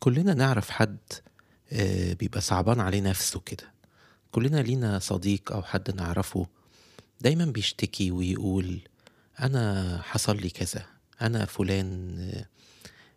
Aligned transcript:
كلنا 0.00 0.34
نعرف 0.34 0.70
حد 0.70 0.98
آه، 1.72 2.12
بيبقى 2.12 2.40
صعبان 2.40 2.80
عليه 2.80 3.00
نفسه 3.00 3.40
كده. 3.40 3.72
كلنا 4.32 4.56
لينا 4.62 4.98
صديق 4.98 5.52
أو 5.52 5.62
حد 5.62 5.94
نعرفه 5.94 6.46
دايما 7.20 7.44
بيشتكي 7.44 8.10
ويقول 8.10 8.80
أنا 9.40 9.98
حصل 10.02 10.36
لي 10.36 10.50
كذا 10.50 10.86
أنا 11.22 11.44
فلان 11.44 12.18
آه، 12.20 12.46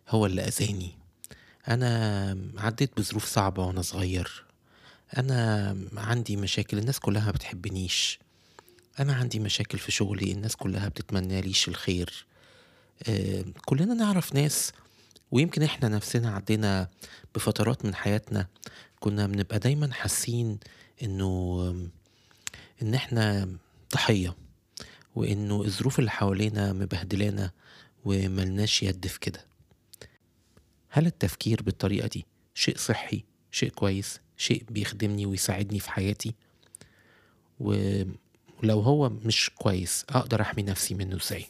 هو 0.08 0.26
اللي 0.26 0.42
أذاني 0.42 0.92
أنا 1.68 2.36
عديت 2.58 2.90
بظروف 3.00 3.24
صعبة 3.24 3.66
وأنا 3.66 3.82
صغير 3.82 4.44
أنا 5.18 5.76
عندي 5.96 6.36
مشاكل 6.36 6.78
الناس 6.78 7.00
كلها 7.00 7.30
بتحبنيش 7.30 8.18
أنا 9.00 9.14
عندي 9.14 9.38
مشاكل 9.38 9.78
في 9.78 9.92
شغلي 9.92 10.32
الناس 10.32 10.56
كلها 10.56 10.88
بتتمنى 10.88 11.40
ليش 11.40 11.68
الخير 11.68 12.26
آه، 13.08 13.44
كلنا 13.66 13.94
نعرف 13.94 14.34
ناس 14.34 14.72
ويمكن 15.30 15.62
إحنا 15.62 15.88
نفسنا 15.88 16.30
عدينا 16.34 16.88
بفترات 17.34 17.84
من 17.84 17.94
حياتنا 17.94 18.46
كنا 19.00 19.26
بنبقى 19.26 19.58
دايما 19.58 19.92
حاسين 19.92 20.58
إنه 21.02 21.70
إن 22.82 22.94
إحنا 22.94 23.48
ضحية 23.94 24.36
وإنه 25.14 25.62
الظروف 25.62 25.98
اللي 25.98 26.10
حوالينا 26.10 26.72
مبهدلانا 26.72 27.50
وملناش 28.04 28.82
يد 28.82 29.06
في 29.06 29.20
كده. 29.20 29.44
هل 30.88 31.06
التفكير 31.06 31.62
بالطريقة 31.62 32.08
دي 32.08 32.26
شيء 32.54 32.76
صحي 32.78 33.24
شيء 33.50 33.68
كويس 33.70 34.20
شيء 34.36 34.64
بيخدمني 34.70 35.26
ويساعدني 35.26 35.78
في 35.80 35.90
حياتي؟ 35.90 36.34
ولو 37.60 38.80
هو 38.80 39.08
مش 39.08 39.50
كويس 39.54 40.04
أقدر 40.08 40.40
أحمي 40.40 40.62
نفسي 40.62 40.94
منه 40.94 41.16
إزاي؟ 41.16 41.46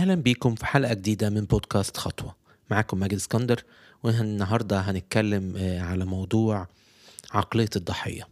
أهلا 0.00 0.14
بيكم 0.14 0.54
في 0.54 0.66
حلقة 0.66 0.94
جديدة 0.94 1.30
من 1.30 1.44
بودكاست 1.44 1.96
خطوة. 1.96 2.34
معاكم 2.70 2.98
ماجد 2.98 3.14
اسكندر 3.14 3.64
والنهاردة 4.02 4.80
هنتكلم 4.80 5.54
آه، 5.56 5.80
على 5.80 6.04
موضوع 6.04 6.68
عقلية 7.30 7.68
الضحية. 7.76 8.28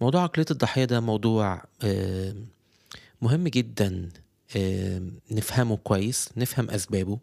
موضوع 0.00 0.22
عقلية 0.22 0.46
الضحية 0.50 0.84
ده 0.84 1.00
موضوع 1.00 1.64
آه، 1.82 2.34
مهم 3.22 3.48
جدا 3.48 4.08
آه، 4.56 5.02
نفهمه 5.30 5.76
كويس 5.76 6.28
نفهم 6.36 6.70
أسبابه 6.70 7.18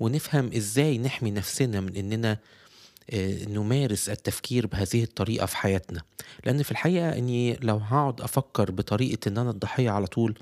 ونفهم 0.00 0.52
إزاي 0.52 0.98
نحمي 0.98 1.30
نفسنا 1.30 1.80
من 1.80 1.96
إننا 1.96 2.38
آه، 3.10 3.44
نمارس 3.44 4.08
التفكير 4.08 4.66
بهذه 4.66 5.02
الطريقة 5.02 5.46
في 5.46 5.56
حياتنا. 5.56 6.02
لأن 6.44 6.62
في 6.62 6.70
الحقيقة 6.70 7.18
أني 7.18 7.54
لو 7.56 7.76
هقعد 7.76 8.20
أفكر 8.20 8.70
بطريقة 8.70 9.28
أن 9.28 9.38
أنا 9.38 9.50
الضحية 9.50 9.90
على 9.90 10.06
طول 10.06 10.38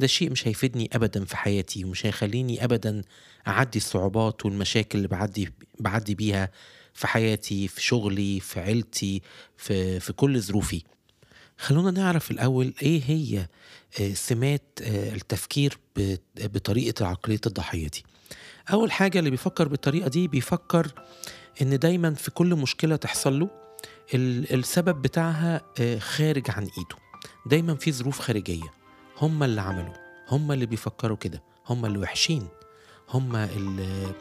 ده 0.00 0.06
شيء 0.06 0.30
مش 0.30 0.48
هيفيدني 0.48 0.90
أبدا 0.92 1.24
في 1.24 1.36
حياتي 1.36 1.84
ومش 1.84 2.06
هيخليني 2.06 2.64
أبدا 2.64 3.02
أعدي 3.48 3.78
الصعوبات 3.78 4.44
والمشاكل 4.46 4.98
اللي 4.98 5.08
بعدي, 5.08 5.52
بعدي 5.80 6.14
بيها 6.14 6.50
في 6.94 7.06
حياتي 7.06 7.68
في 7.68 7.82
شغلي 7.82 8.40
في 8.40 8.60
عيلتي 8.60 9.22
في, 9.56 10.00
في 10.00 10.12
كل 10.12 10.40
ظروفي. 10.40 10.82
خلونا 11.58 11.90
نعرف 11.90 12.30
الأول 12.30 12.74
إيه 12.82 13.02
هي 13.06 13.46
آه، 14.00 14.12
سمات 14.14 14.62
آه، 14.82 15.14
التفكير 15.14 15.78
ب- 15.96 16.16
بطريقة 16.36 17.06
عقلية 17.06 17.40
الضحية 17.46 17.88
دي. 17.88 18.04
أول 18.72 18.92
حاجة 18.92 19.18
اللي 19.18 19.30
بيفكر 19.30 19.68
بالطريقة 19.68 20.08
دي 20.08 20.28
بيفكر 20.28 20.92
إن 21.62 21.78
دايما 21.78 22.14
في 22.14 22.30
كل 22.30 22.54
مشكلة 22.54 22.96
تحصل 22.96 23.40
له 23.40 23.50
ال- 24.14 24.54
السبب 24.54 25.02
بتاعها 25.02 25.60
آه، 25.80 25.98
خارج 25.98 26.50
عن 26.50 26.62
إيده. 26.62 26.96
دايما 27.46 27.74
في 27.74 27.92
ظروف 27.92 28.18
خارجية. 28.20 28.79
هم 29.20 29.42
اللي 29.42 29.60
عملوا 29.60 29.94
هم 30.28 30.52
اللي 30.52 30.66
بيفكروا 30.66 31.16
كده 31.16 31.42
هم 31.66 31.86
اللي 31.86 31.98
وحشين 31.98 32.48
هم 33.08 33.36
اللي, 33.36 34.12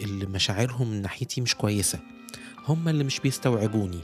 اللي 0.00 0.26
مشاعرهم 0.26 0.90
من 0.90 1.02
ناحيتي 1.02 1.40
مش 1.40 1.54
كويسة 1.54 2.00
هم 2.68 2.88
اللي 2.88 3.04
مش 3.04 3.20
بيستوعبوني 3.20 4.00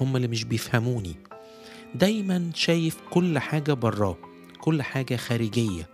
هم 0.00 0.16
اللي 0.16 0.28
مش 0.28 0.44
بيفهموني. 0.44 1.16
دايما 1.94 2.50
شايف 2.54 2.96
كل 3.10 3.38
حاجة 3.38 3.72
براه 3.72 4.16
كل 4.60 4.82
حاجة 4.82 5.16
خارجية. 5.16 5.88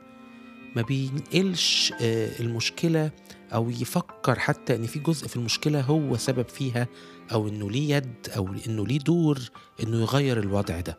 ما 0.76 0.82
بينقلش 0.82 1.92
آه، 2.00 2.40
المشكلة 2.40 3.10
أو 3.54 3.70
يفكر 3.70 4.38
حتى 4.38 4.76
إن 4.76 4.86
في 4.86 4.98
جزء 4.98 5.28
في 5.28 5.36
المشكلة 5.36 5.80
هو 5.80 6.16
سبب 6.16 6.48
فيها 6.48 6.88
أو 7.32 7.48
إنه 7.48 7.70
ليه 7.70 7.96
يد 7.96 8.28
أو 8.36 8.54
إنه 8.66 8.86
ليه 8.86 8.98
دور 8.98 9.38
إنه 9.82 10.00
يغير 10.00 10.40
الوضع 10.40 10.80
ده. 10.80 10.98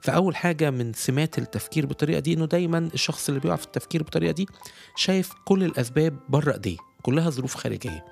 فأول 0.00 0.36
حاجة 0.36 0.70
من 0.70 0.92
سمات 0.92 1.38
التفكير 1.38 1.86
بالطريقة 1.86 2.20
دي 2.20 2.32
إنه 2.32 2.46
دايما 2.46 2.78
الشخص 2.94 3.28
اللي 3.28 3.40
بيقع 3.40 3.56
في 3.56 3.64
التفكير 3.66 4.02
بالطريقة 4.02 4.32
دي 4.32 4.48
شايف 4.96 5.32
كل 5.44 5.64
الأسباب 5.64 6.18
بره 6.28 6.52
إيديه 6.52 6.76
كلها 7.02 7.30
ظروف 7.30 7.54
خارجية. 7.54 8.04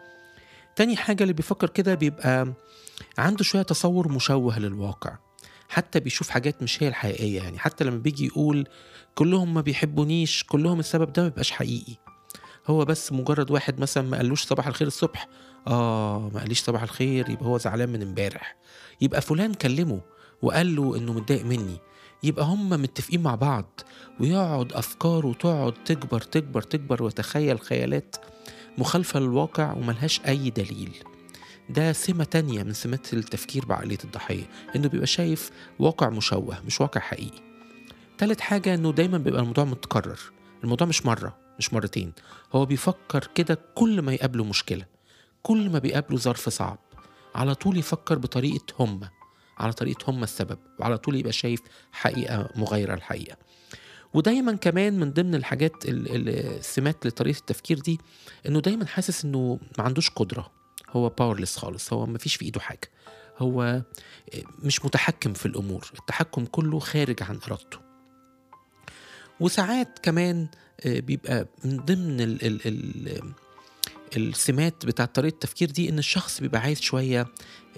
تاني 0.76 0.96
حاجة 0.96 1.22
اللي 1.22 1.32
بيفكر 1.34 1.68
كده 1.70 1.94
بيبقى 1.94 2.52
عنده 3.18 3.44
شوية 3.44 3.62
تصور 3.62 4.08
مشوه 4.12 4.58
للواقع 4.58 5.16
حتى 5.68 6.00
بيشوف 6.00 6.28
حاجات 6.30 6.62
مش 6.62 6.82
هي 6.82 6.88
الحقيقية 6.88 7.36
يعني 7.42 7.58
حتى 7.58 7.84
لما 7.84 7.98
بيجي 7.98 8.26
يقول 8.26 8.66
كلهم 9.14 9.54
ما 9.54 9.60
بيحبونيش 9.60 10.44
كلهم 10.48 10.80
السبب 10.80 11.12
ده 11.12 11.22
ما 11.22 11.28
بيبقاش 11.28 11.50
حقيقي. 11.50 11.94
هو 12.66 12.84
بس 12.84 13.12
مجرد 13.12 13.50
واحد 13.50 13.80
مثلا 13.80 14.08
ما 14.08 14.16
قالوش 14.16 14.44
صباح 14.44 14.66
الخير 14.66 14.86
الصبح 14.86 15.28
آه 15.66 16.30
ما 16.34 16.40
قاليش 16.40 16.60
صباح 16.60 16.82
الخير 16.82 17.30
يبقى 17.30 17.46
هو 17.46 17.58
زعلان 17.58 17.88
من 17.88 18.02
امبارح. 18.02 18.56
يبقى 19.00 19.20
فلان 19.20 19.54
كلمه 19.54 20.00
وقال 20.42 20.76
له 20.76 20.96
إنه 20.96 21.12
متضايق 21.12 21.44
مني. 21.44 21.78
يبقى 22.22 22.44
هم 22.44 22.70
متفقين 22.70 23.22
مع 23.22 23.34
بعض 23.34 23.80
ويقعد 24.20 24.72
افكاره 24.72 25.32
تقعد 25.32 25.72
تكبر 25.84 26.20
تكبر 26.20 26.62
تكبر 26.62 27.02
وتخيل 27.02 27.60
خيالات 27.60 28.16
مخالفة 28.78 29.20
للواقع 29.20 29.72
وملهاش 29.72 30.20
أي 30.28 30.50
دليل. 30.50 30.94
ده 31.68 31.92
سمة 31.92 32.24
تانية 32.24 32.62
من 32.62 32.72
سمات 32.72 33.14
التفكير 33.14 33.64
بعقلية 33.64 33.98
الضحية 34.04 34.44
إنه 34.76 34.88
بيبقى 34.88 35.06
شايف 35.06 35.50
واقع 35.78 36.08
مشوه 36.08 36.60
مش 36.66 36.80
واقع 36.80 37.00
حقيقي. 37.00 37.40
تالت 38.18 38.40
حاجة 38.40 38.74
إنه 38.74 38.92
دايما 38.92 39.18
بيبقى 39.18 39.40
الموضوع 39.40 39.64
متكرر 39.64 40.18
الموضوع 40.64 40.86
مش 40.86 41.06
مرة 41.06 41.36
مش 41.58 41.72
مرتين. 41.72 42.12
هو 42.54 42.66
بيفكر 42.66 43.28
كده 43.34 43.58
كل 43.74 44.02
ما 44.02 44.12
يقابله 44.12 44.44
مشكلة 44.44 44.84
كل 45.42 45.70
ما 45.70 45.78
بيقابله 45.78 46.18
ظرف 46.18 46.48
صعب 46.48 46.78
على 47.34 47.54
طول 47.54 47.76
يفكر 47.78 48.18
بطريقة 48.18 48.64
هم. 48.80 49.00
على 49.58 49.72
طريقة 49.72 50.10
هم 50.10 50.22
السبب 50.22 50.58
وعلى 50.78 50.98
طول 50.98 51.16
يبقى 51.16 51.32
شايف 51.32 51.60
حقيقة 51.92 52.48
مغايرة 52.56 52.94
الحقيقة. 52.94 53.36
ودايما 54.14 54.52
كمان 54.56 55.00
من 55.00 55.12
ضمن 55.12 55.34
الحاجات 55.34 55.84
ال- 55.84 56.14
ال- 56.16 56.28
السمات 56.58 57.06
لطريقة 57.06 57.38
التفكير 57.38 57.78
دي 57.78 58.00
إنه 58.48 58.60
دايما 58.60 58.86
حاسس 58.86 59.24
إنه 59.24 59.58
ما 59.78 59.84
عندوش 59.84 60.10
قدرة. 60.10 60.50
هو 60.90 61.08
باورلس 61.08 61.56
خالص 61.56 61.92
هو 61.92 62.06
ما 62.06 62.18
فيش 62.18 62.36
في 62.36 62.44
إيده 62.44 62.60
حاجة. 62.60 62.90
هو 63.38 63.82
مش 64.62 64.84
متحكم 64.84 65.32
في 65.32 65.46
الأمور. 65.46 65.90
التحكم 65.98 66.44
كله 66.44 66.78
خارج 66.78 67.22
عن 67.22 67.38
إرادته. 67.46 67.78
وساعات 69.40 69.98
كمان 70.02 70.48
آه، 70.86 71.00
بيبقى 71.00 71.46
من 71.64 71.76
ضمن 71.76 72.20
ال 72.20 72.44
ال 72.46 72.60
ال 72.66 73.22
السمات 74.16 74.86
بتاعت 74.86 75.14
طريقة 75.14 75.34
التفكير 75.34 75.70
دي 75.70 75.88
إن 75.88 75.98
الشخص 75.98 76.40
بيبقى 76.40 76.60
عايز 76.60 76.80
شوية 76.80 77.26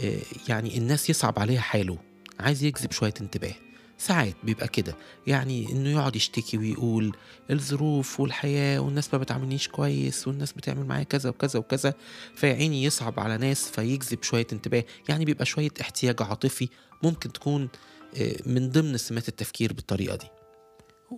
آه، 0.01 0.19
يعني 0.49 0.78
الناس 0.78 1.11
يصعب 1.11 1.39
عليها 1.39 1.61
حاله 1.61 1.99
عايز 2.41 2.65
يجذب 2.65 2.93
شوية 2.93 3.15
انتباه. 3.21 3.55
ساعات 3.99 4.34
بيبقى 4.45 4.69
كده 4.69 4.97
يعني 5.27 5.73
إنه 5.73 5.91
يقعد 5.91 6.17
يشتكي 6.17 6.59
ويقول 6.59 7.17
الظروف 7.51 8.21
والحياة 8.21 8.78
والناس 8.78 9.15
ما 9.15 9.19
بتعاملنيش 9.19 9.69
كويس 9.69 10.28
والناس 10.28 10.53
بتعمل 10.53 10.87
معايا 10.87 11.05
كذا 11.05 11.31
وكذا 11.31 11.59
وكذا 11.59 11.95
فيعيني 12.34 12.84
يصعب 12.84 13.21
على 13.21 13.37
ناس 13.37 13.71
فيجذب 13.71 14.22
شوية 14.22 14.47
انتباه. 14.53 14.84
يعني 15.09 15.25
بيبقى 15.25 15.47
شوية 15.47 15.71
احتياج 15.81 16.22
عاطفي 16.22 16.69
ممكن 17.03 17.33
تكون 17.33 17.69
آه، 18.17 18.37
من 18.47 18.71
ضمن 18.71 18.97
سمات 18.97 19.29
التفكير 19.29 19.72
بالطريقة 19.72 20.17
دي. 20.17 20.27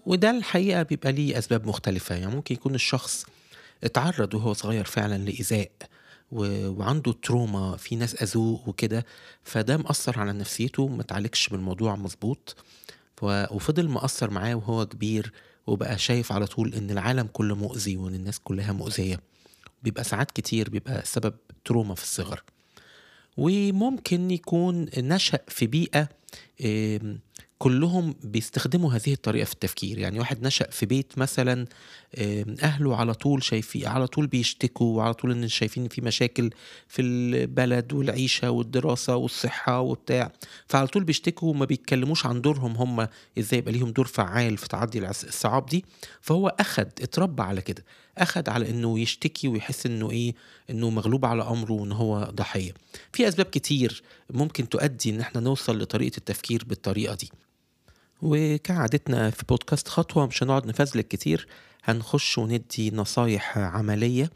وده 0.06 0.30
الحقيقة 0.30 0.82
بيبقى 0.82 1.12
ليه 1.12 1.38
أسباب 1.38 1.66
مختلفة. 1.66 2.14
يعني 2.14 2.34
ممكن 2.34 2.54
يكون 2.54 2.74
الشخص 2.74 3.26
اتعرض 3.84 4.34
وهو 4.34 4.52
صغير 4.52 4.84
فعلا 4.84 5.18
لإيذاء 5.18 5.70
و... 6.32 6.68
وعنده 6.68 7.12
تروما 7.12 7.76
في 7.76 7.96
ناس 7.96 8.22
أذوه 8.22 8.68
وكده. 8.68 9.06
فده 9.42 9.76
مأثر 9.76 10.18
على 10.20 10.32
نفسيته 10.32 10.88
ما 10.88 11.02
تعالجش 11.02 11.48
بالموضوع 11.48 11.96
مظبوط. 11.96 12.56
و... 13.22 13.44
وفضل 13.56 13.88
مأثر 13.88 14.30
معاه 14.30 14.54
وهو 14.54 14.86
كبير 14.86 15.32
وبقى 15.66 15.98
شايف 15.98 16.32
على 16.32 16.46
طول 16.46 16.74
إن 16.74 16.90
العالم 16.90 17.26
كله 17.32 17.54
مؤذي 17.54 17.96
وإن 17.96 18.14
الناس 18.14 18.38
كلها 18.38 18.72
مؤذية. 18.72 19.20
بيبقى 19.82 20.04
ساعات 20.04 20.30
كتير 20.30 20.70
بيبقى 20.70 21.02
سبب 21.04 21.34
تروما 21.64 21.94
في 21.94 22.02
الصغر. 22.02 22.42
وممكن 23.36 24.30
يكون 24.30 24.86
نشأ 24.98 25.38
في 25.48 25.66
بيئة 25.66 26.08
كلهم 27.58 28.14
بيستخدموا 28.22 28.92
هذه 28.92 29.12
الطريقة 29.12 29.44
في 29.44 29.52
التفكير. 29.52 29.98
يعني 29.98 30.18
واحد 30.18 30.46
نشأ 30.46 30.70
في 30.70 30.86
بيت 30.86 31.18
مثلا 31.18 31.66
أهله 32.62 32.96
على 32.96 33.14
طول 33.14 33.42
شايفين 33.44 33.86
على 33.86 34.06
طول 34.06 34.26
بيشتكوا 34.26 34.96
وعلى 34.96 35.14
طول 35.14 35.30
إن 35.30 35.48
شايفين 35.48 35.88
في 35.88 36.00
مشاكل 36.00 36.50
في 36.88 37.02
البلد 37.02 37.92
والعيشة 37.92 38.50
والدراسة 38.50 39.16
والصحة 39.16 39.80
وبتاع. 39.80 40.32
فعلى 40.66 40.86
طول 40.86 41.04
بيشتكوا 41.04 41.50
وما 41.50 41.64
بيتكلموش 41.64 42.26
عن 42.26 42.40
دورهم 42.40 42.76
هم 42.76 43.08
إزاي 43.38 43.58
يبقى 43.58 43.72
ليهم 43.72 43.90
دور 43.90 44.06
فعال 44.06 44.56
في 44.56 44.68
تعدي 44.68 45.08
الصعاب 45.08 45.66
دي. 45.66 45.84
فهو 46.20 46.48
أخد 46.48 46.88
اتربى 47.00 47.42
على 47.42 47.60
كده. 47.60 47.84
أخد 48.18 48.48
على 48.48 48.70
إنه 48.70 48.98
يشتكي 48.98 49.48
ويحس 49.48 49.86
إنه 49.86 50.10
إيه 50.10 50.34
إنه 50.70 50.90
مغلوب 50.90 51.24
على 51.24 51.42
أمره 51.42 51.72
وإن 51.72 51.92
هو 51.92 52.30
ضحية. 52.34 52.72
في 53.12 53.28
أسباب 53.28 53.46
كتير 53.46 54.02
ممكن 54.30 54.68
تؤدي 54.68 55.10
إن 55.10 55.20
إحنا 55.20 55.40
نوصل 55.40 55.78
لطريقة 55.78 56.16
التفكير 56.16 56.64
بالطريقة 56.64 57.14
دي. 57.14 57.30
وكعادتنا 58.22 59.30
في 59.30 59.42
بودكاست 59.48 59.88
خطوة 59.88 60.26
مش 60.26 60.42
هنقعد 60.42 60.66
نفزلك 60.66 61.08
كتير 61.08 61.46
هنخش 61.84 62.38
وندي 62.38 62.90
نصايح 62.90 63.58
عملية 63.58 64.30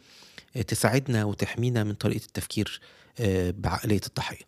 تساعدنا 0.69 1.25
وتحمينا 1.25 1.85
من 1.85 1.93
طريقة 1.95 2.25
التفكير 2.25 2.81
آه، 3.21 3.55
بعقلية 3.59 4.01
الضحية. 4.07 4.45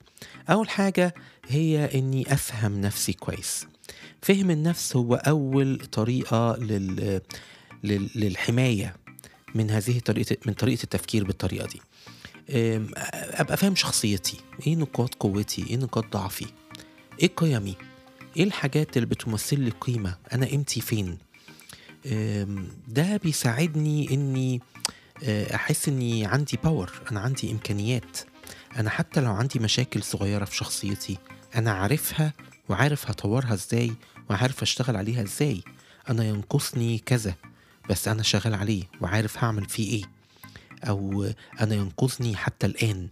أول 0.51 0.69
حاجة 0.69 1.15
هي 1.49 1.91
إني 1.99 2.33
أفهم 2.33 2.81
نفسي 2.81 3.13
كويس. 3.13 3.67
فهم 4.23 4.51
النفس 4.51 4.97
هو 4.97 5.15
أول 5.15 5.79
طريقة 5.93 6.57
لل... 6.57 7.21
لل... 7.85 8.11
للحماية 8.15 8.97
من 9.55 9.71
هذه 9.71 9.99
طريقة 9.99 10.37
من 10.47 10.53
طريقة 10.53 10.83
التفكير 10.83 11.25
بالطريقة 11.25 11.67
دي. 11.69 11.81
أبقى 13.41 13.57
فاهم 13.57 13.75
شخصيتي 13.75 14.37
إيه 14.67 14.77
نقاط 14.77 15.15
قوتي 15.15 15.67
إيه 15.71 15.77
نقاط 15.77 16.13
ضعفي؟ 16.13 16.47
إيه 17.23 17.29
قيمي؟ 17.37 17.77
إيه 18.37 18.45
الحاجات 18.45 18.97
اللي 18.97 19.07
بتمثل 19.07 19.61
لي 19.61 19.71
قيمة؟ 19.71 20.17
أنا 20.33 20.47
قيمتي 20.47 20.81
فين؟ 20.81 21.19
ده 22.89 23.17
بيساعدني 23.17 24.15
إني 24.15 24.61
آه، 25.25 25.55
أحس 25.55 25.89
إني 25.89 26.27
عندي 26.27 26.59
باور 26.65 26.93
أنا 27.11 27.21
عندي 27.21 27.51
إمكانيات. 27.53 28.19
أنا 28.77 28.91
حتى 28.91 29.21
لو 29.21 29.33
عندي 29.33 29.59
مشاكل 29.59 30.03
صغيرة 30.03 30.45
في 30.45 30.57
شخصيتي 30.57 31.19
أنا 31.55 31.73
عارفها 31.73 32.33
وعارف 32.69 33.11
هطورها 33.11 33.55
إزاي 33.55 33.93
وعارف 34.31 34.63
أشتغل 34.63 34.97
عليها 34.97 35.23
إزاي. 35.23 35.63
أنا 36.11 36.25
ينقصني 36.25 36.99
كذا 36.99 37.35
بس 37.91 38.09
أنا 38.09 38.23
شغال 38.23 38.55
عليه 38.55 38.83
وعارف 39.01 39.45
هعمل 39.45 39.65
فيه 39.69 39.93
إيه. 39.99 40.05
أو 40.89 41.31
أنا 41.61 41.75
ينقذني 41.75 42.37
حتى 42.37 42.67
الآن 42.67 43.09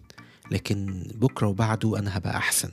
لكن 0.51 1.07
بكرة 1.15 1.47
وبعده 1.47 1.99
أنا 1.99 2.17
هبقى 2.19 2.37
أحسن. 2.37 2.71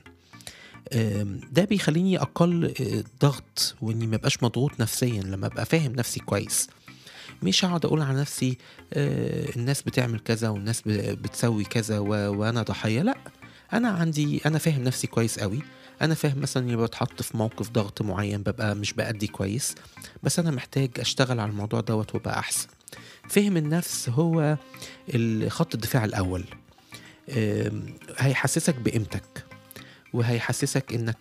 ده 1.51 1.65
بيخليني 1.65 2.17
أقل 2.21 2.73
آه، 2.81 3.03
ضغط 3.21 3.75
وإني 3.81 4.07
ما 4.07 4.17
بقاش 4.17 4.43
مضغوط 4.43 4.71
نفسيا 4.79 5.21
لما 5.23 5.47
أبقى 5.47 5.65
فاهم 5.65 5.91
نفسي 5.91 6.19
كويس. 6.19 6.69
مش 7.43 7.65
اقعد 7.65 7.85
أقول 7.85 8.01
على 8.01 8.19
نفسي 8.21 8.57
آه، 8.93 9.49
الناس 9.55 9.81
بتعمل 9.81 10.19
كذا 10.19 10.49
والناس 10.49 10.81
بتسوي 10.87 11.63
كذا 11.63 11.99
وأنا 11.99 12.63
ضحية. 12.63 13.01
لأ 13.01 13.17
أنا 13.73 13.89
عندي 13.89 14.41
أنا 14.45 14.57
فاهم 14.57 14.83
نفسي 14.83 15.07
كويس 15.07 15.39
قوي 15.39 15.59
أنا 16.01 16.13
فاهم 16.13 16.39
مثلا 16.41 16.63
إني 16.63 16.75
بتحط 16.75 17.21
في 17.21 17.37
موقف 17.37 17.69
ضغط 17.69 18.01
معين 18.01 18.43
ببقى 18.43 18.75
مش 18.75 18.93
بأدي 18.93 19.27
كويس 19.27 19.75
بس 20.23 20.39
أنا 20.39 20.51
محتاج 20.51 20.89
أشتغل 20.99 21.39
على 21.39 21.51
الموضوع 21.51 21.79
دوت 21.81 22.15
وأبقى 22.15 22.39
أحسن. 22.39 22.67
فهم 23.29 23.57
النفس 23.57 24.09
هو 24.09 24.57
خط 25.47 25.73
الدفاع 25.75 26.05
الأول. 26.05 26.43
هيحسسك 28.17 28.75
بقيمتك. 28.75 29.48
وهيحسسك 30.13 30.93
إنك 30.93 31.17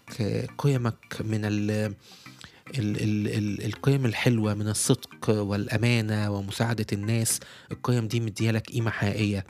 قيمك 0.59 1.17
من 1.21 1.45
ال 1.45 1.71
ال 1.71 2.97
ال 3.03 3.29
ال 3.29 3.65
القيم 3.65 4.07
الحلوة 4.07 4.55
من 4.55 4.69
الصدق 4.69 5.31
والأمانة 5.31 6.31
ومساعدة 6.31 6.87
الناس. 6.93 7.41
القيم 7.73 8.09
دي 8.09 8.21
مديالك 8.21 8.71
قيمة 8.71 8.91
حقيقية 8.91 9.47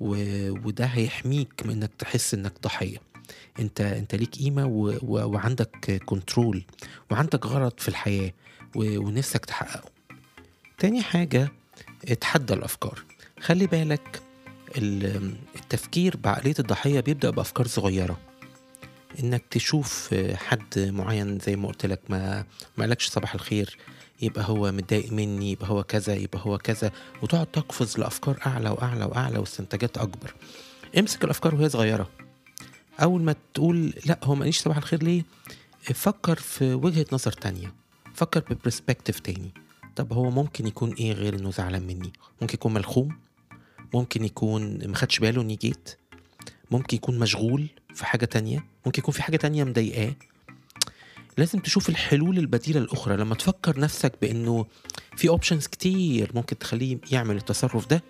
وده 0.00 0.84
هيحميك 0.84 1.52
من 1.64 1.70
إنك 1.70 1.90
تحس 1.98 2.34
إنك 2.34 2.52
ضحية. 2.62 2.98
أنت 3.58 3.80
أنت 3.80 4.14
ليك 4.14 4.34
قيمة 4.34 4.66
وعندك 5.02 6.02
كنترول 6.06 6.64
وعندك 7.10 7.46
غرض 7.46 7.72
في 7.78 7.88
الحياة 7.88 8.32
ونفسك 8.76 9.44
تحققه. 9.44 9.90
تاني 10.78 11.02
حاجة 11.02 11.52
اتحدى 12.08 12.54
الأفكار. 12.54 13.04
خلي 13.40 13.66
بالك 13.66 14.20
التفكير 15.56 16.16
بعقلية 16.16 16.54
الضحية 16.58 17.00
بيبدأ 17.00 17.30
بأفكار 17.30 17.66
صغيرة. 17.66 18.18
إنك 19.20 19.44
تشوف 19.50 20.14
حد 20.34 20.78
معين 20.78 21.38
زي 21.38 21.56
ما 21.56 21.68
قلت 21.68 21.86
لك 21.86 22.00
ما 22.08 22.44
ما 22.76 22.84
قالكش 22.84 23.08
صباح 23.08 23.34
الخير 23.34 23.76
يبقى 24.22 24.44
هو 24.48 24.72
متضايق 24.72 25.12
مني 25.12 25.50
يبقى 25.52 25.68
هو 25.68 25.82
كذا 25.82 26.14
يبقى 26.14 26.40
هو 26.42 26.58
كذا 26.58 26.92
وتقعد 27.22 27.46
تقفز 27.46 27.98
لأفكار 27.98 28.38
أعلى 28.46 28.70
وأعلى 28.70 29.04
وأعلى 29.04 29.38
واستنتاجات 29.38 29.98
أكبر. 29.98 30.34
امسك 30.98 31.24
الأفكار 31.24 31.54
وهي 31.54 31.68
صغيرة. 31.68 32.10
أول 33.02 33.22
ما 33.22 33.34
تقول 33.54 33.94
لأ 34.06 34.18
هو 34.22 34.34
ما 34.34 34.50
صباح 34.50 34.76
الخير 34.76 35.02
ليه؟ 35.02 35.24
فكر 35.82 36.36
في 36.36 36.74
وجهة 36.74 37.06
نظر 37.12 37.32
تانية. 37.32 37.74
فكر 38.14 38.40
ببرسبكتيف 38.54 39.18
تاني. 39.20 39.50
طب 39.96 40.12
هو 40.12 40.30
ممكن 40.30 40.66
يكون 40.66 40.92
إيه 40.92 41.12
غير 41.12 41.34
إنه 41.34 41.50
زعلان 41.50 41.82
مني؟ 41.82 42.12
ممكن 42.42 42.54
يكون 42.54 42.74
ملخوم؟ 42.74 43.16
ممكن 43.94 44.24
يكون 44.24 44.88
مخدش 44.90 45.18
باله 45.18 45.42
إني 45.42 45.56
جيت؟ 45.56 45.98
ممكن 46.70 46.96
يكون 46.96 47.18
مشغول 47.18 47.66
في 47.94 48.06
حاجة 48.06 48.24
تانية؟ 48.24 48.73
ممكن 48.86 49.00
يكون 49.02 49.14
في 49.14 49.22
حاجة 49.22 49.36
تانية 49.36 49.64
مضايقاه. 49.64 50.14
لازم 51.38 51.58
تشوف 51.58 51.88
الحلول 51.88 52.38
البديلة 52.38 52.80
الأخرى. 52.80 53.16
لما 53.16 53.34
تفكر 53.34 53.80
نفسك 53.80 54.12
بأنه 54.22 54.66
في 55.16 55.28
اوبشنز 55.28 55.66
كتير 55.66 56.30
ممكن 56.34 56.58
تخليه 56.58 56.98
يعمل 57.12 57.36
التصرف 57.36 57.86
ده 57.86 58.02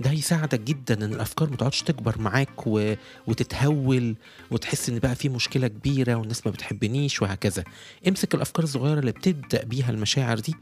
ده 0.00 0.10
هيساعدك 0.10 0.60
جدا 0.60 1.04
إن 1.04 1.12
الأفكار 1.14 1.50
ما 1.50 1.56
تقعدش 1.56 1.82
تكبر 1.82 2.18
معاك 2.18 2.66
و... 2.66 2.94
وتتهول 3.26 4.16
وتحس 4.50 4.88
إن 4.88 4.98
بقى 4.98 5.14
في 5.14 5.28
مشكلة 5.28 5.68
كبيرة 5.68 6.14
والناس 6.14 6.46
ما 6.46 6.52
بتحبنيش 6.52 7.22
وهكذا. 7.22 7.64
امسك 8.08 8.34
الأفكار 8.34 8.64
الصغيرة 8.64 9.00
اللي 9.00 9.12
بتبدأ 9.12 9.64
بيها 9.64 9.90
المشاعر 9.90 10.38
دي. 10.38 10.54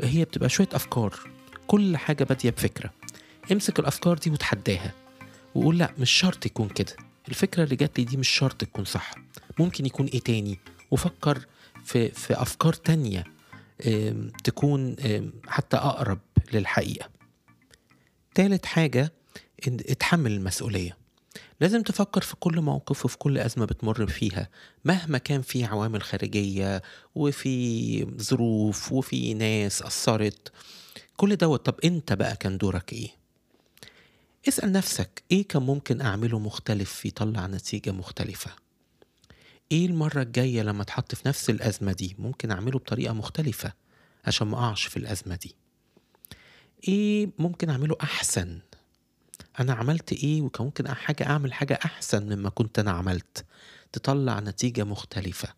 هي 0.00 0.24
بتبقى 0.24 0.48
شوية 0.48 0.68
أفكار 0.72 1.14
كل 1.66 1.96
حاجة 1.96 2.24
بادية 2.24 2.50
بفكرة. 2.50 2.90
امسك 3.52 3.78
الأفكار 3.78 4.18
دي 4.18 4.30
وتحداها 4.30 4.92
وقول 5.54 5.78
لأ 5.78 5.90
مش 5.98 6.10
شرط 6.10 6.46
يكون 6.46 6.68
كده. 6.68 6.96
الفكرة 7.28 7.64
اللي 7.64 7.76
جات 7.76 7.98
لي 7.98 8.04
دي 8.04 8.16
مش 8.16 8.28
شرط 8.28 8.54
تكون 8.60 8.84
صح. 8.84 9.14
ممكن 9.58 9.86
يكون 9.86 10.06
إيه 10.06 10.20
تاني؟ 10.20 10.58
وفكر 10.90 11.46
في, 11.84 12.08
في 12.08 12.42
أفكار 12.42 12.72
تانية 12.72 13.24
تكون 14.44 14.96
حتى 15.46 15.76
أقرب 15.76 16.18
للحقيقة. 16.52 17.08
تالت 18.34 18.66
حاجة 18.66 19.12
اتحمل 19.68 20.32
المسؤولية. 20.32 20.96
لازم 21.60 21.82
تفكر 21.82 22.20
في 22.20 22.36
كل 22.36 22.60
موقف 22.60 23.04
وفي 23.04 23.18
كل 23.18 23.38
أزمة 23.38 23.64
بتمر 23.64 24.06
فيها 24.06 24.48
مهما 24.84 25.18
كان 25.18 25.42
في 25.42 25.64
عوامل 25.64 26.02
خارجية 26.02 26.82
وفي 27.14 28.04
ظروف 28.22 28.92
وفي 28.92 29.34
ناس 29.34 29.82
أثرت. 29.82 30.52
كل 31.16 31.36
دوت 31.36 31.66
طب 31.66 31.74
أنت 31.84 32.12
بقى 32.12 32.36
كان 32.36 32.58
دورك 32.58 32.92
إيه؟ 32.92 33.17
اسأل 34.48 34.72
نفسك 34.72 35.22
إيه 35.30 35.48
كان 35.48 35.62
ممكن 35.62 36.00
أعمله 36.00 36.38
مختلف 36.38 37.06
يطلع 37.06 37.46
نتيجة 37.46 37.90
مختلفة؟ 37.90 38.50
إيه 39.72 39.86
المرة 39.86 40.22
الجاية 40.22 40.62
لما 40.62 40.82
أتحط 40.82 41.14
في 41.14 41.28
نفس 41.28 41.50
الأزمة 41.50 41.92
دي 41.92 42.16
ممكن 42.18 42.50
أعمله 42.50 42.78
بطريقة 42.78 43.12
مختلفة 43.14 43.72
عشان 44.26 44.46
ما 44.46 44.58
أقعش 44.58 44.86
في 44.86 44.96
الأزمة 44.96 45.36
دي؟ 45.36 45.54
إيه 46.88 47.30
ممكن 47.38 47.70
أعمله 47.70 47.96
أحسن؟ 48.02 48.58
أنا 49.60 49.72
عملت 49.72 50.12
إيه 50.12 50.42
وكان 50.42 50.64
ممكن 50.66 50.88
حاجة 50.94 51.26
أعمل 51.26 51.52
حاجة 51.52 51.78
أحسن 51.84 52.22
مما 52.36 52.48
كنت 52.50 52.78
أنا 52.78 52.90
عملت 52.90 53.44
تطلع 53.92 54.40
نتيجة 54.40 54.84
مختلفة؟ 54.84 55.48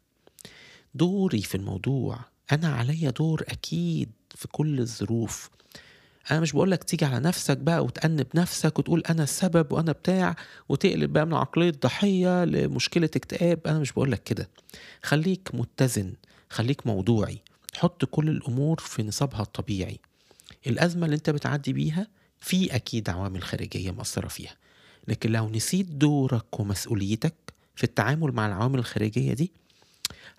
دوري 0.95 1.43
في 1.43 1.55
الموضوع 1.55 2.19
أنا 2.53 2.75
عليا 2.75 3.11
دور 3.11 3.45
أكيد 3.49 4.11
في 4.35 4.49
كل 4.49 4.81
الظروف. 4.81 5.51
أنا 6.31 6.41
مش 6.41 6.53
بقولك 6.53 6.85
تيجي 6.85 7.05
على 7.05 7.19
نفسك 7.21 7.57
بقى 7.59 7.85
وتأنب 7.85 8.27
نفسك 8.35 8.79
وتقول 8.79 9.03
أنا 9.11 9.23
السبب 9.23 9.73
وأنا 9.73 9.93
بتاع 9.93 10.37
وتقلب 10.69 11.13
بقى 11.13 11.27
من 11.27 11.35
عقلية 11.35 11.71
ضحية 11.83 12.45
لمشكلة 12.45 13.11
اكتئاب. 13.17 13.61
أنا 13.67 13.79
مش 13.79 13.93
بقولك 13.93 14.23
كده. 14.23 14.49
خليك 15.03 15.49
متزن 15.55 16.13
خليك 16.51 16.87
موضوعي. 16.87 17.39
حط 17.77 18.05
كل 18.05 18.29
الأمور 18.29 18.81
في 18.81 19.03
نصابها 19.03 19.43
الطبيعي. 19.43 19.99
الأزمة 20.67 21.05
اللي 21.05 21.17
أنت 21.17 21.31
بتعدي 21.31 21.73
بيها 21.73 22.07
في 22.41 22.75
أكيد 22.77 23.11
عوامل 23.11 23.43
خارجية 23.43 23.91
مأثرة 23.91 24.29
فيها. 24.29 24.55
لكن 25.09 25.33
لو 25.33 25.49
نسيت 25.49 25.87
دورك 25.87 26.61
ومسؤوليتك 26.61 27.35
في 27.77 27.85
التعامل 27.85 28.33
مع 28.33 28.47
العوامل 28.47 28.79
الخارجية 28.79 29.33
دي 29.33 29.53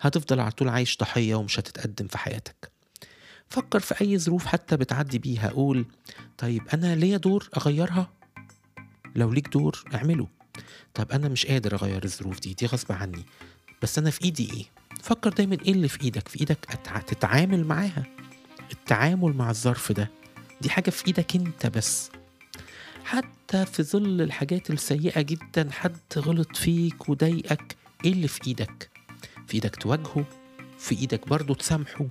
هتفضل 0.00 0.40
على 0.40 0.50
طول 0.50 0.68
عايش 0.68 0.98
ضحية 0.98 1.34
ومش 1.34 1.58
هتتقدم 1.60 2.06
في 2.06 2.18
حياتك. 2.18 2.70
فكر 3.52 3.80
في 3.80 4.00
أي 4.00 4.18
ظروف 4.18 4.46
حتى 4.46 4.76
بتعدي 4.76 5.18
بيها 5.18 5.48
قول 5.48 5.86
طيب 6.38 6.62
أنا 6.74 6.94
ليا 6.94 7.16
دور 7.16 7.48
أغيرها؟ 7.56 8.10
لو 9.16 9.32
ليك 9.32 9.48
دور 9.48 9.84
أعمله. 9.94 10.28
طب 10.94 11.12
أنا 11.12 11.28
مش 11.28 11.46
قادر 11.46 11.74
أغير 11.74 12.04
الظروف 12.04 12.40
دي 12.40 12.54
دي 12.54 12.66
غصب 12.66 12.92
عني. 12.92 13.24
بس 13.82 13.98
أنا 13.98 14.10
في 14.10 14.24
إيدي 14.24 14.52
إيه؟ 14.52 14.64
فكر 15.02 15.30
دايما 15.30 15.56
إيه 15.64 15.72
اللي 15.72 15.88
في 15.88 16.02
إيدك؟ 16.02 16.28
في 16.28 16.40
إيدك 16.40 16.58
تتعامل 17.06 17.64
معاها. 17.64 18.04
التعامل 18.72 19.32
مع 19.36 19.50
الظرف 19.50 19.92
ده 19.92 20.10
دي 20.60 20.70
حاجة 20.70 20.90
في 20.90 21.06
إيدك 21.06 21.36
أنت 21.36 21.66
بس. 21.66 22.10
حتى 23.04 23.66
في 23.66 23.82
ظل 23.82 24.22
الحاجات 24.22 24.70
السيئة 24.70 25.20
جدا 25.20 25.68
حد 25.70 25.96
غلط 26.16 26.56
فيك 26.56 27.08
وضايقك 27.08 27.76
إيه 28.04 28.12
اللي 28.12 28.28
في 28.28 28.46
إيدك؟ 28.46 28.90
في 29.46 29.54
إيدك 29.54 29.76
تواجهه 29.76 30.24
في 30.78 30.94
إيدك 30.98 31.28
برضه 31.28 31.54
تسامحه. 31.54 32.06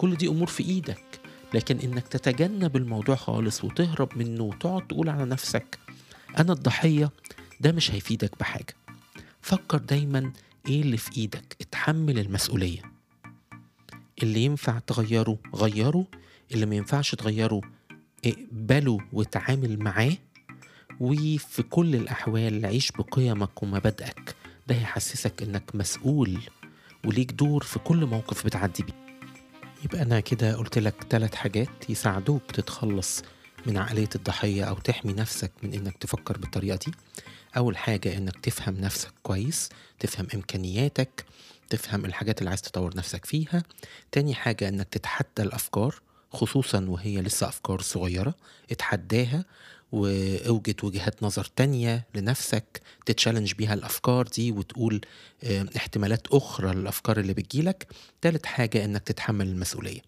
كل 0.00 0.16
دي 0.16 0.28
أمور 0.28 0.46
في 0.46 0.62
إيدك 0.64 1.20
لكن 1.54 1.78
إنك 1.78 2.08
تتجنب 2.08 2.76
الموضوع 2.76 3.14
خالص 3.16 3.64
وتهرب 3.64 4.18
منه 4.18 4.42
وتقعد 4.44 4.86
تقول 4.86 5.08
على 5.08 5.24
نفسك 5.24 5.78
أنا 6.38 6.52
الضحية 6.52 7.10
ده 7.60 7.72
مش 7.72 7.90
هيفيدك 7.90 8.38
بحاجة. 8.40 8.74
فكر 9.42 9.78
دايما 9.78 10.32
إيه 10.68 10.82
اللي 10.82 10.96
في 10.96 11.16
إيدك 11.16 11.56
اتحمل 11.60 12.18
المسؤولية. 12.18 12.82
اللي 14.22 14.44
ينفع 14.44 14.78
تغيره 14.78 15.38
غيره 15.54 16.06
اللي 16.52 16.66
ما 16.66 16.76
ينفعش 16.76 17.14
تغيره 17.14 17.60
اقبله 18.24 18.98
وتعامل 19.12 19.78
معاه 19.78 20.16
وفي 21.00 21.62
كل 21.62 21.94
الأحوال 21.94 22.66
عيش 22.66 22.92
بقيمك 22.92 23.62
ومبادئك. 23.62 24.34
ده 24.66 24.74
هيحسسك 24.74 25.42
إنك 25.42 25.74
مسؤول 25.74 26.38
وليك 27.04 27.32
دور 27.32 27.62
في 27.62 27.78
كل 27.78 28.06
موقف 28.06 28.46
بتعدي 28.46 28.82
بيه. 28.82 28.99
يبقى 29.84 30.02
أنا 30.02 30.20
كده 30.20 30.56
قلت 30.56 30.78
لك 30.78 30.94
ثلاث 31.10 31.34
حاجات 31.34 31.90
يساعدوك 31.90 32.42
تتخلص 32.52 33.22
من 33.66 33.76
عقلية 33.76 34.08
الضحية 34.14 34.64
أو 34.64 34.74
تحمي 34.74 35.12
نفسك 35.12 35.52
من 35.62 35.74
إنك 35.74 35.96
تفكر 35.96 36.38
بالطريقة 36.38 36.78
دي. 36.86 36.92
أول 37.56 37.76
حاجة 37.76 38.16
إنك 38.16 38.40
تفهم 38.40 38.74
نفسك 38.80 39.10
كويس 39.22 39.68
تفهم 39.98 40.26
إمكانياتك 40.34 41.24
تفهم 41.70 42.04
الحاجات 42.04 42.38
اللي 42.38 42.50
عايز 42.50 42.62
تطور 42.62 42.96
نفسك 42.96 43.24
فيها. 43.24 43.62
تاني 44.12 44.34
حاجة 44.34 44.68
إنك 44.68 44.88
تتحدى 44.88 45.42
الأفكار 45.42 45.94
خصوصا 46.32 46.84
وهي 46.88 47.20
لسه 47.22 47.48
أفكار 47.48 47.80
صغيرة 47.80 48.34
اتحداها. 48.70 49.44
وأوجد 49.92 50.84
وجهات 50.84 51.22
نظر 51.22 51.44
تانية 51.56 52.06
لنفسك 52.14 52.80
تتشالنج 53.06 53.52
بيها 53.52 53.74
الأفكار 53.74 54.26
دي 54.26 54.52
وتقول 54.52 55.00
احتمالات 55.76 56.26
أخرى 56.26 56.74
للأفكار 56.74 57.20
اللي 57.20 57.32
بتجيلك. 57.34 57.86
تالت 58.20 58.46
حاجة 58.46 58.84
إنك 58.84 59.02
تتحمل 59.02 59.46
المسؤولية. 59.46 60.00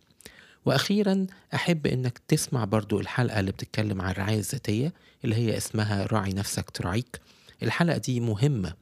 وأخيرا 0.65 1.27
أحب 1.55 1.87
إنك 1.87 2.19
تسمع 2.29 2.65
برضو 2.65 3.01
الحلقة 3.01 3.41
اللي 3.41 3.53
بتتكلم 3.53 4.01
عن 4.03 4.11
الرعاية 4.11 4.39
الذاتية 4.39 4.93
اللي 5.25 5.37
هي 5.37 5.57
اسمها 5.57 6.07
راعي 6.07 6.33
نفسك 6.33 6.71
تراعيك. 6.71 7.21
الحلقة 7.63 7.97
دي 7.99 8.21
مهمة 8.21 8.75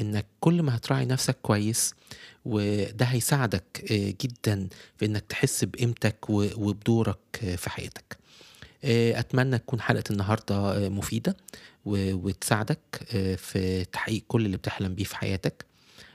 إنك 0.00 0.26
كل 0.40 0.62
ما 0.62 0.76
هتراعي 0.76 1.04
نفسك 1.06 1.36
كويس 1.42 1.94
وده 2.44 3.06
هيساعدك 3.06 3.92
آه، 3.92 4.14
جدا 4.24 4.68
في 4.98 5.04
إنك 5.06 5.24
تحس 5.28 5.64
بقيمتك 5.64 6.30
وبدورك 6.30 7.18
آه، 7.44 7.56
في 7.56 7.70
حياتك. 7.70 8.16
آه، 8.86 9.20
أتمنى 9.20 9.58
تكون 9.58 9.80
حلقة 9.80 10.04
النهاردة 10.10 10.54
آه، 10.56 10.88
مفيدة 10.88 11.36
و- 11.84 12.14
وتساعدك 12.14 12.78
آه، 13.14 13.34
في 13.34 13.84
تحقيق 13.84 14.22
كل 14.28 14.46
اللي 14.46 14.56
بتحلم 14.56 14.94
بيه 14.94 15.04
في 15.04 15.16
حياتك. 15.16 15.64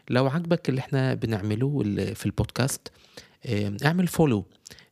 لو 0.10 0.28
عجبك 0.28 0.70
اللي 0.70 0.80
إحنا 0.82 1.14
بنعمله 1.14 1.84
في 2.14 2.26
البودكاست 2.26 2.88
اعمل 3.86 4.08
follow 4.08 4.46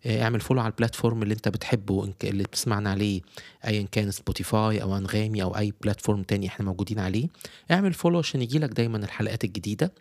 آه، 0.06 0.24
اعمل 0.24 0.40
follow 0.40 0.62
على 0.62 0.72
ال 0.72 0.77
platform 0.77 1.24
اللي 1.24 1.34
انت 1.34 1.48
بتحبه 1.50 2.14
اللي 2.24 2.44
بتسمعنا 2.44 2.90
عليه 2.92 3.22
ايا 3.68 3.88
كان 3.92 4.12
سبوتيفاي 4.12 4.82
أو 4.82 4.98
انغامي 4.98 5.44
أو 5.44 5.58
أي 5.58 5.74
platform 5.82 6.24
تاني 6.24 6.48
إحنا 6.48 6.66
موجودين 6.66 7.00
عليه. 7.00 7.28
اعمل 7.72 7.94
follow 7.94 8.20
عشان 8.20 8.42
يجيلك 8.42 8.70
دايما 8.70 8.98
الحلقات 8.98 9.44
الجديدة. 9.44 9.94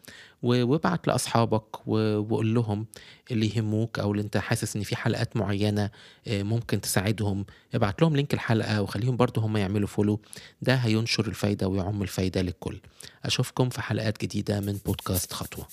وابعت 0.42 1.06
لأصحابك 1.08 1.88
وقول 1.88 2.54
لهم 2.54 2.86
اللي 3.30 3.56
يهموك 3.56 3.98
أو 3.98 4.12
اللي 4.12 4.22
انت 4.22 4.36
حاسس 4.36 4.76
إن 4.76 4.82
في 4.82 4.96
حلقات 4.96 5.36
معينة 5.36 5.90
آه، 6.26 6.42
ممكن 6.42 6.80
تساعدهم. 6.80 7.46
ابعت 7.74 8.02
لهم 8.02 8.16
link 8.16 8.34
الحلقة 8.34 8.82
وخليهم 8.82 9.16
برضو 9.16 9.40
هم 9.40 9.56
يعملوا 9.56 9.88
follow 9.88 10.20
ده 10.62 10.74
هينشر 10.74 11.26
الفايدة 11.26 11.68
ويعم 11.68 12.02
الفايدة 12.02 12.42
للكل. 12.42 12.80
أشوفكم 13.24 13.68
في 13.68 13.82
حلقات 13.82 14.22
جديدة 14.22 14.60
من 14.60 14.78
بودكاست 14.86 15.32
خطوة. 15.32 15.66